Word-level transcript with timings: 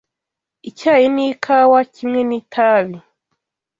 Icyayi 0.69 1.07
n’ikawa, 1.15 1.79
kimwe 1.95 2.21
n’itabi 2.29 2.97